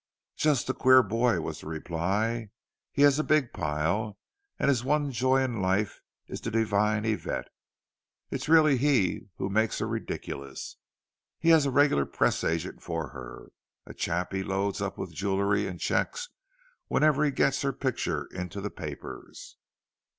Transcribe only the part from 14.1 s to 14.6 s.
he